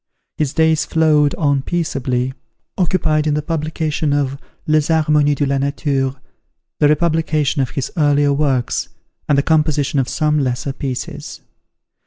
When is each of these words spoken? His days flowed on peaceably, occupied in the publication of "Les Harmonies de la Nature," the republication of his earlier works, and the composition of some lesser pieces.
His 0.35 0.51
days 0.55 0.83
flowed 0.83 1.35
on 1.35 1.61
peaceably, 1.61 2.33
occupied 2.75 3.27
in 3.27 3.35
the 3.35 3.43
publication 3.43 4.13
of 4.13 4.35
"Les 4.65 4.87
Harmonies 4.87 5.35
de 5.35 5.45
la 5.45 5.59
Nature," 5.59 6.15
the 6.79 6.87
republication 6.87 7.61
of 7.61 7.69
his 7.69 7.91
earlier 7.95 8.33
works, 8.33 8.89
and 9.29 9.37
the 9.37 9.43
composition 9.43 9.99
of 9.99 10.09
some 10.09 10.39
lesser 10.39 10.73
pieces. 10.73 11.41